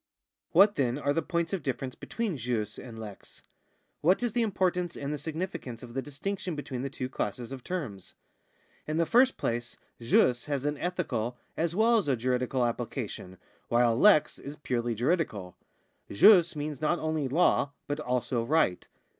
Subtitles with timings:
[0.51, 3.43] What, then, are the points of difference between jus and lex;
[4.01, 7.63] what is the importance and the significance of the distinction between the two classes of
[7.63, 8.15] terms?
[8.87, 13.37] In the first place jus has an ethical as well as a juridical application,
[13.67, 15.55] while lex is purely juridical.
[16.09, 18.87] Jvs means not only law but also right.